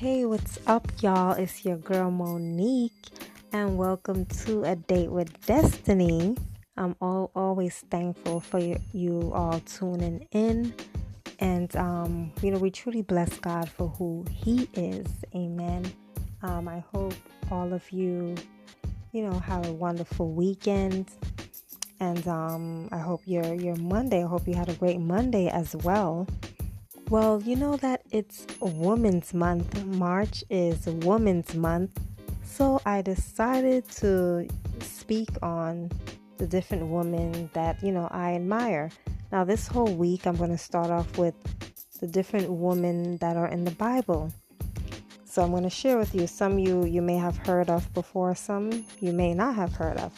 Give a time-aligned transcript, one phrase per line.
[0.00, 1.32] Hey, what's up, y'all?
[1.32, 3.10] It's your girl Monique,
[3.52, 6.38] and welcome to A Date with Destiny.
[6.78, 10.72] I'm all, always thankful for you, you all tuning in,
[11.38, 15.06] and um, you know, we truly bless God for who He is.
[15.34, 15.92] Amen.
[16.42, 17.12] Um, I hope
[17.50, 18.36] all of you,
[19.12, 21.10] you know, have a wonderful weekend,
[22.00, 24.24] and um, I hope your your Monday.
[24.24, 26.26] I hope you had a great Monday as well.
[27.10, 29.84] Well, you know that it's Women's Month.
[29.84, 32.00] March is Women's Month.
[32.44, 34.48] So I decided to
[34.80, 35.90] speak on
[36.38, 38.90] the different women that, you know, I admire.
[39.30, 41.34] Now, this whole week, I'm going to start off with
[42.00, 44.32] the different women that are in the Bible.
[45.24, 48.34] So I'm going to share with you some you you may have heard of before,
[48.34, 50.12] some you may not have heard of.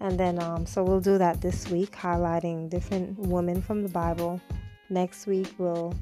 [0.00, 4.40] And then, um, so we'll do that this week, highlighting different women from the Bible.
[4.88, 5.94] Next week, we'll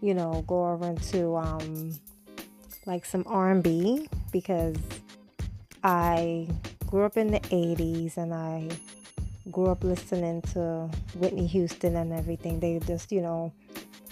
[0.00, 1.92] you know, go over into um,
[2.86, 4.76] like some R&B because
[5.82, 6.48] I
[6.86, 8.68] grew up in the 80s and I
[9.50, 12.60] grew up listening to Whitney Houston and everything.
[12.60, 13.52] They just, you know,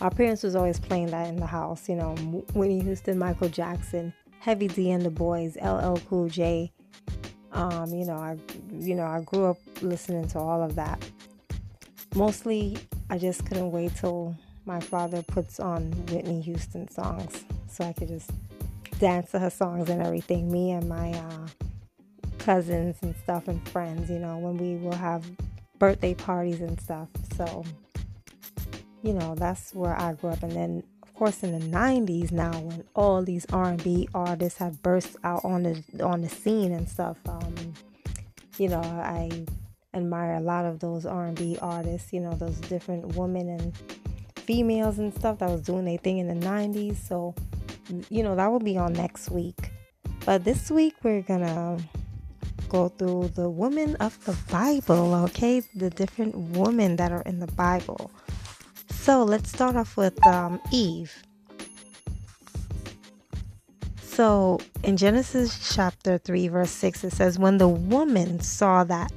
[0.01, 2.15] our parents was always playing that in the house, you know,
[2.55, 6.73] Whitney Houston, Michael Jackson, Heavy D and the Boyz, LL Cool J.
[7.53, 8.37] Um, you know, I
[8.73, 11.03] you know, I grew up listening to all of that.
[12.15, 12.79] Mostly
[13.11, 14.37] I just couldn't wait till
[14.69, 18.31] my father puts on Whitney Houston songs so I could just
[19.01, 20.53] dance to her songs and everything.
[20.53, 21.47] Me and my uh,
[22.39, 25.25] cousins and stuff and friends, you know, when we will have
[25.79, 27.09] birthday parties and stuff.
[27.35, 27.65] So,
[29.03, 30.43] you know, that's where I grew up.
[30.43, 35.17] And then, of course, in the '90s, now when all these R&B artists have burst
[35.25, 37.55] out on the on the scene and stuff, um,
[38.59, 39.47] you know, I
[39.95, 42.13] admire a lot of those R&B artists.
[42.13, 43.73] You know, those different women and
[44.49, 46.97] females and stuff that was doing their thing in the 90s.
[46.97, 47.35] So,
[48.09, 49.73] you know, that will be on next week.
[50.25, 51.77] But this week we're gonna
[52.71, 55.61] go through the women of the Bible, okay?
[55.75, 58.11] The different women that are in the Bible.
[58.89, 61.13] So let's start off with um, Eve.
[64.01, 69.13] So in Genesis chapter 3, verse 6, it says, When the woman saw that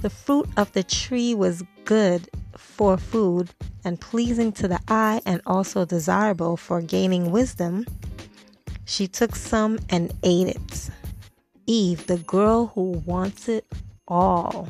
[0.00, 3.50] the fruit of the tree was good for food
[3.84, 7.86] and pleasing to the eye and also desirable for gaining wisdom,
[8.84, 10.90] she took some and ate it.
[11.66, 13.66] Eve, the girl who wants it
[14.06, 14.68] all.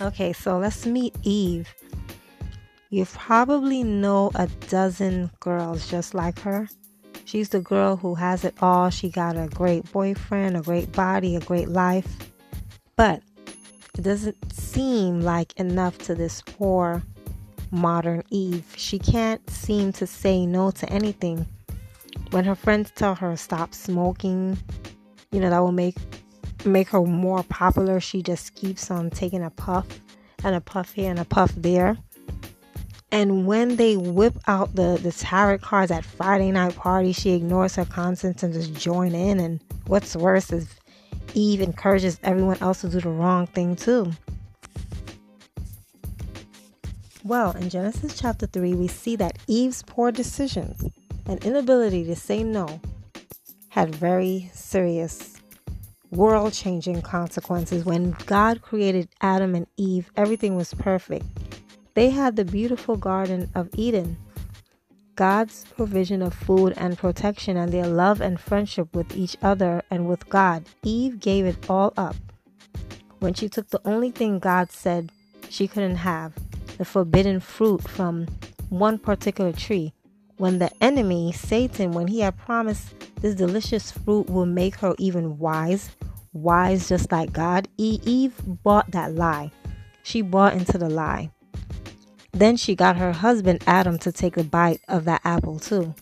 [0.00, 1.72] Okay, so let's meet Eve.
[2.90, 6.68] You probably know a dozen girls just like her.
[7.24, 8.90] She's the girl who has it all.
[8.90, 12.06] She got a great boyfriend, a great body, a great life.
[12.96, 13.22] But
[13.98, 17.02] it doesn't seem like enough to this poor
[17.74, 18.64] modern Eve.
[18.76, 21.46] She can't seem to say no to anything.
[22.30, 24.56] When her friends tell her stop smoking,
[25.32, 25.96] you know, that will make
[26.64, 29.86] make her more popular, she just keeps on taking a puff
[30.44, 31.98] and a puff here and a puff there.
[33.10, 37.76] And when they whip out the, the tarot cards at Friday night party, she ignores
[37.76, 39.38] her conscience and just join in.
[39.38, 40.68] And what's worse is
[41.32, 44.10] Eve encourages everyone else to do the wrong thing too.
[47.26, 50.84] Well, in Genesis chapter 3, we see that Eve's poor decisions
[51.24, 52.82] and inability to say no
[53.70, 55.32] had very serious,
[56.10, 57.86] world changing consequences.
[57.86, 61.24] When God created Adam and Eve, everything was perfect.
[61.94, 64.18] They had the beautiful Garden of Eden.
[65.16, 70.06] God's provision of food and protection, and their love and friendship with each other and
[70.06, 70.66] with God.
[70.82, 72.16] Eve gave it all up
[73.20, 75.10] when she took the only thing God said
[75.48, 76.34] she couldn't have
[76.78, 78.26] the forbidden fruit from
[78.68, 79.92] one particular tree.
[80.36, 85.38] When the enemy, Satan, when he had promised this delicious fruit will make her even
[85.38, 85.90] wise,
[86.32, 89.52] wise just like God, Eve bought that lie.
[90.02, 91.30] She bought into the lie.
[92.32, 95.94] Then she got her husband Adam to take a bite of that apple too.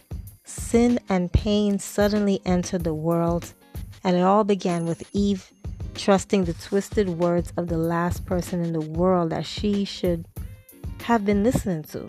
[0.45, 3.53] Sin and pain suddenly entered the world,
[4.03, 5.53] and it all began with Eve
[5.95, 10.27] trusting the twisted words of the last person in the world that she should
[11.03, 12.09] have been listening to?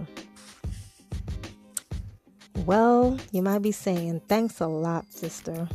[2.65, 5.67] Well, you might be saying, thanks a lot, sister.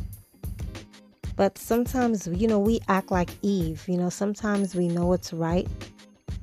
[1.35, 3.85] But sometimes, you know, we act like Eve.
[3.87, 5.67] You know, sometimes we know it's right,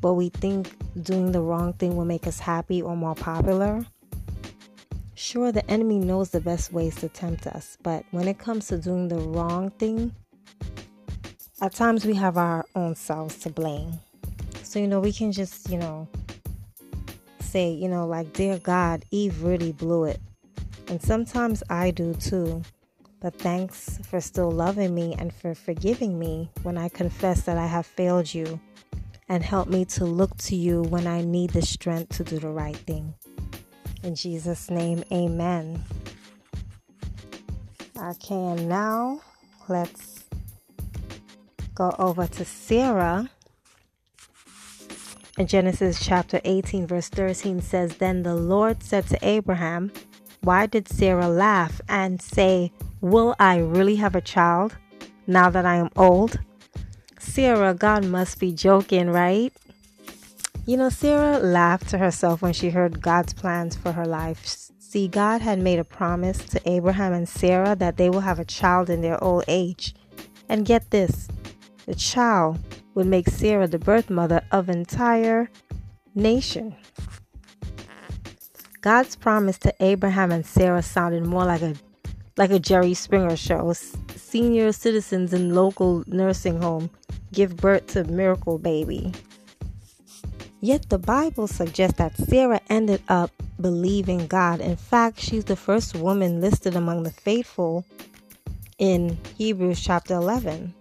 [0.01, 3.85] but we think doing the wrong thing will make us happy or more popular.
[5.15, 8.79] Sure, the enemy knows the best ways to tempt us, but when it comes to
[8.79, 10.15] doing the wrong thing,
[11.61, 13.93] at times we have our own selves to blame.
[14.63, 16.07] So, you know, we can just, you know,
[17.47, 20.21] say, you know, like, dear God, Eve really blew it.
[20.89, 22.63] And sometimes I do too.
[23.21, 27.67] But thanks for still loving me and for forgiving me when I confess that I
[27.67, 28.61] have failed you.
[29.29, 32.51] And help me to look to you when I need the strength to do the
[32.51, 33.15] right thing.
[34.05, 35.83] In Jesus' name, amen.
[37.99, 39.21] Okay, and now
[39.69, 40.25] let's
[41.75, 43.29] go over to Sarah.
[45.45, 49.93] Genesis chapter 18, verse 13 says, Then the Lord said to Abraham,
[50.41, 52.73] Why did Sarah laugh and say,
[53.03, 54.77] Will I really have a child
[55.27, 56.39] now that I am old?
[57.19, 59.53] Sarah, God must be joking, right?
[60.65, 64.47] You know, Sarah laughed to herself when she heard God's plans for her life.
[64.79, 68.45] See, God had made a promise to Abraham and Sarah that they will have a
[68.45, 69.95] child in their old age.
[70.49, 71.29] And get this
[71.85, 72.59] the child
[72.97, 75.51] would make Sarah the birth mother of entire
[76.15, 76.75] nation.
[78.81, 81.75] God's promise to Abraham and Sarah sounded more like a
[82.39, 83.73] like a Jerry Springer show.
[84.15, 86.91] Senior citizens in local nursing home
[87.33, 89.13] give birth to miracle baby.
[90.61, 94.61] Yet the Bible suggests that Sarah ended up believing God.
[94.61, 97.85] In fact, she's the first woman listed among the faithful
[98.79, 100.75] in Hebrews chapter 11.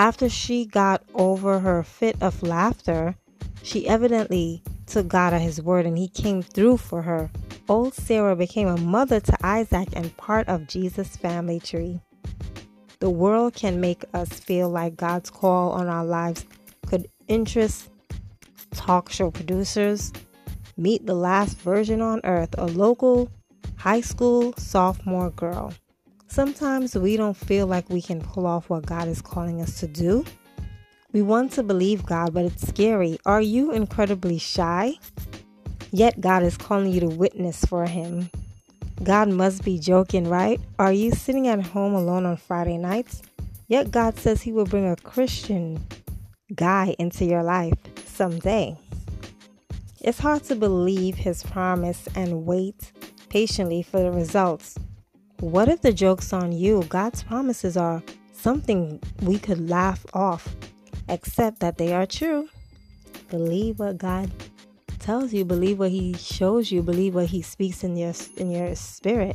[0.00, 3.16] After she got over her fit of laughter,
[3.62, 7.30] she evidently took God at his word and he came through for her.
[7.68, 12.00] Old Sarah became a mother to Isaac and part of Jesus' family tree.
[13.00, 16.46] The world can make us feel like God's call on our lives
[16.86, 17.90] could interest
[18.72, 20.14] talk show producers,
[20.78, 23.30] meet the last version on earth, a local
[23.76, 25.74] high school sophomore girl.
[26.30, 29.88] Sometimes we don't feel like we can pull off what God is calling us to
[29.88, 30.24] do.
[31.12, 33.18] We want to believe God, but it's scary.
[33.26, 34.94] Are you incredibly shy?
[35.90, 38.30] Yet God is calling you to witness for Him.
[39.02, 40.60] God must be joking, right?
[40.78, 43.22] Are you sitting at home alone on Friday nights?
[43.66, 45.84] Yet God says He will bring a Christian
[46.54, 47.74] guy into your life
[48.06, 48.76] someday.
[50.00, 52.92] It's hard to believe his promise and wait
[53.28, 54.76] patiently for the results.
[55.40, 56.84] What if the joke's on you?
[56.90, 58.02] God's promises are
[58.32, 60.54] something we could laugh off,
[61.08, 62.50] except that they are true.
[63.30, 64.30] Believe what God
[64.98, 68.74] tells you, believe what he shows you, believe what he speaks in your in your
[68.74, 69.34] spirit.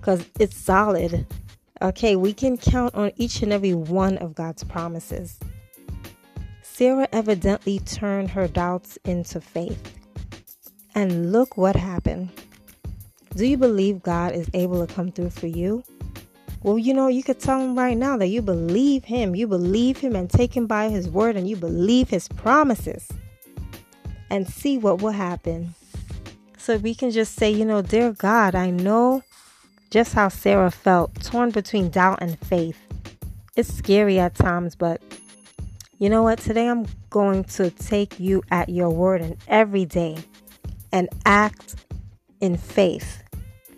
[0.00, 1.26] Cuz it's solid.
[1.82, 5.38] Okay, we can count on each and every one of God's promises.
[6.62, 9.98] Sarah evidently turned her doubts into faith.
[10.94, 12.30] And look what happened.
[13.36, 15.84] Do you believe God is able to come through for you?
[16.62, 19.34] Well, you know, you could tell him right now that you believe him.
[19.34, 23.08] You believe him and take him by his word and you believe his promises
[24.28, 25.74] and see what will happen.
[26.58, 29.22] So we can just say, you know, dear God, I know
[29.90, 32.78] just how Sarah felt, torn between doubt and faith.
[33.56, 35.00] It's scary at times, but
[35.98, 36.38] you know what?
[36.38, 40.18] Today I'm going to take you at your word and every day
[40.92, 41.76] and act
[42.40, 43.22] in faith.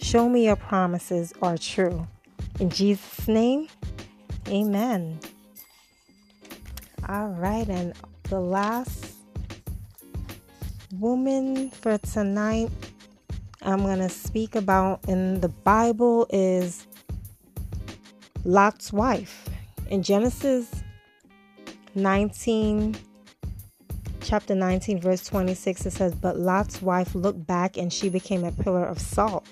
[0.01, 2.07] Show me your promises are true.
[2.61, 3.69] In Jesus' name,
[4.49, 5.19] amen.
[7.09, 7.95] All right, and
[8.25, 9.15] the last
[10.99, 12.71] woman for tonight
[13.65, 16.87] I'm going to speak about in the Bible is
[18.45, 19.49] Lot's wife.
[19.89, 20.83] In Genesis
[21.95, 22.97] 19
[24.33, 28.51] chapter 19 verse 26 it says but lot's wife looked back and she became a
[28.51, 29.47] pillar of salt.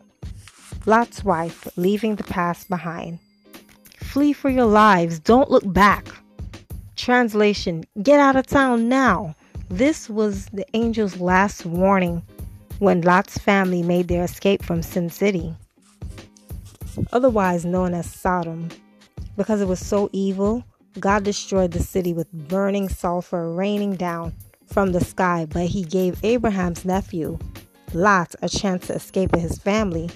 [0.87, 3.19] Lot's wife leaving the past behind.
[3.99, 5.19] Flee for your lives.
[5.19, 6.09] Don't look back.
[6.97, 9.37] Translation get out of town now.
[9.69, 12.23] This was the angel's last warning
[12.79, 15.55] when lot's family made their escape from sin city
[17.13, 18.71] otherwise known as sodom.
[19.37, 20.65] Because it was so evil
[20.99, 24.33] God destroyed the city with burning sulfur raining down
[24.73, 27.39] from the sky, but he gave Abraham's nephew,
[27.93, 30.11] Lot, a chance to escape with his family.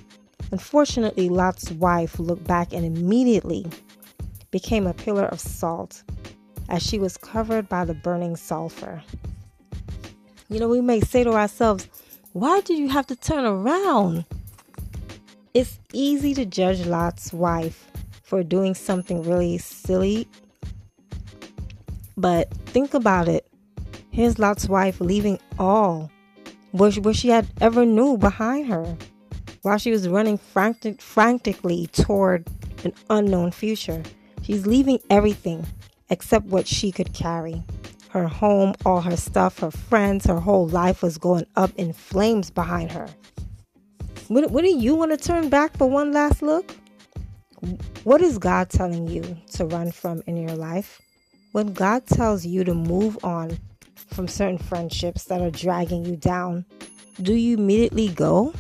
[0.52, 3.66] Unfortunately, Lot's wife looked back and immediately
[4.50, 6.02] became a pillar of salt
[6.68, 9.02] as she was covered by the burning sulfur.
[10.48, 11.88] You know, we may say to ourselves,
[12.32, 14.24] why did you have to turn around?
[15.52, 17.90] It's easy to judge Lot's wife
[18.22, 20.28] for doing something really silly
[22.16, 23.46] but think about it.
[24.14, 26.08] Here's Lot's wife leaving all
[26.70, 28.96] what, she had ever knew behind her
[29.62, 32.46] while she was running frantic, frantically toward
[32.84, 34.04] an unknown future.
[34.42, 35.66] She's leaving everything
[36.10, 37.64] except what she could carry.
[38.10, 42.50] Her home, all her stuff, her friends, her whole life was going up in flames
[42.50, 43.08] behind her.
[44.28, 46.76] Do you want to turn back for one last look?
[48.04, 51.02] What is God telling you to run from in your life?
[51.50, 53.58] When God tells you to move on
[54.08, 56.64] from certain friendships that are dragging you down,
[57.20, 58.52] do you immediately go?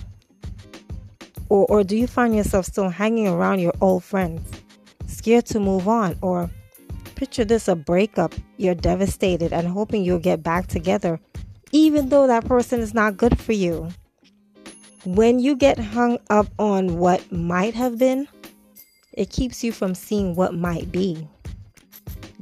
[1.48, 4.42] Or, or do you find yourself still hanging around your old friends,
[5.06, 6.16] scared to move on?
[6.22, 6.50] Or
[7.14, 11.20] picture this a breakup, you're devastated and hoping you'll get back together,
[11.72, 13.88] even though that person is not good for you.
[15.04, 18.26] When you get hung up on what might have been,
[19.12, 21.28] it keeps you from seeing what might be.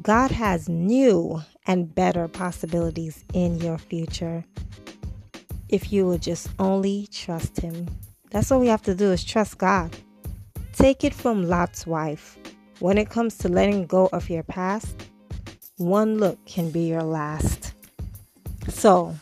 [0.01, 4.45] God has new and better possibilities in your future
[5.73, 7.89] if you will just only trust Him.
[8.31, 9.97] That's all we have to do is trust God.
[10.75, 12.39] Take it from Lot's wife.
[12.79, 15.09] When it comes to letting go of your past,
[15.79, 17.75] one look can be your last.
[18.69, 19.15] So,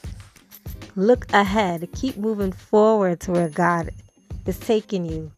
[0.97, 1.89] look ahead.
[1.95, 3.91] Keep moving forward to where God
[4.47, 5.31] is taking you.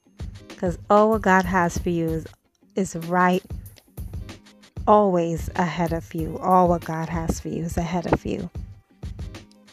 [0.48, 2.26] Because all what God has for you is,
[2.74, 3.42] is right
[4.86, 6.38] always ahead of you.
[6.38, 8.50] All what God has for you is ahead of you.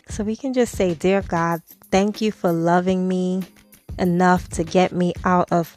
[0.10, 1.62] So we can just say, Dear God,
[1.92, 3.44] thank you for loving me
[3.98, 5.76] enough to get me out of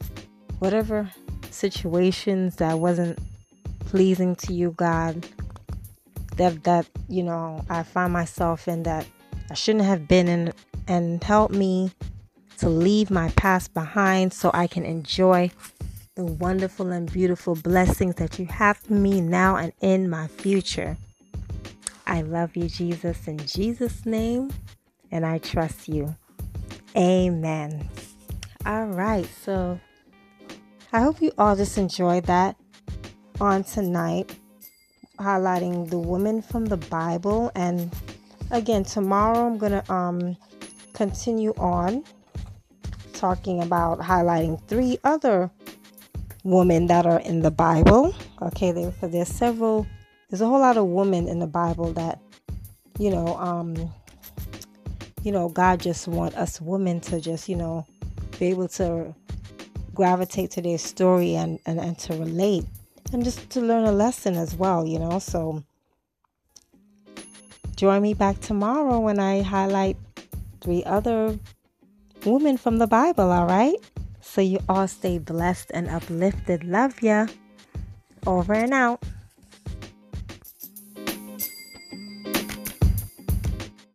[0.59, 1.11] whatever
[1.51, 3.19] situations that wasn't
[3.81, 5.27] pleasing to you, God.
[6.37, 9.07] That that, you know, I find myself in that
[9.51, 10.53] I shouldn't have been in
[10.89, 11.91] and help me
[12.59, 15.51] to leave my past behind so I can enjoy
[16.15, 20.99] the wonderful and beautiful blessings that you have for me now and in my future.
[22.07, 24.51] I love you, Jesus, in Jesus' name,
[25.11, 26.15] and I trust you.
[26.95, 27.89] Amen.
[28.67, 29.81] All right, so
[30.93, 32.57] I hope you all just enjoyed that
[33.41, 34.37] on tonight,
[35.19, 37.51] highlighting the woman from the Bible.
[37.55, 37.91] And
[38.51, 40.37] again, tomorrow I'm gonna um
[40.93, 42.05] continue on
[43.15, 45.51] talking about highlighting three other
[46.45, 48.15] women that are in the Bible.
[48.41, 49.87] Okay, there so there's several
[50.31, 52.19] there's a whole lot of women in the Bible that
[52.99, 53.75] you know um
[55.23, 57.87] you know God just want us women to just you know
[58.39, 59.15] be able to
[59.95, 62.65] gravitate to their story and, and, and to relate
[63.13, 65.19] and just to learn a lesson as well, you know.
[65.19, 65.63] So
[67.77, 69.97] join me back tomorrow when I highlight
[70.61, 71.39] three other
[72.25, 73.77] women from the Bible, all right?
[74.23, 76.65] So you all stay blessed and uplifted.
[76.65, 77.27] Love ya.
[78.25, 79.03] Over and out.